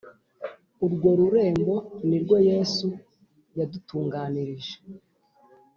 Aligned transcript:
Urwo 0.85 1.09
rurembo 1.19 1.75
nirwo 2.07 2.35
Yesu 2.49 2.87
yadutunganirije 3.57 4.75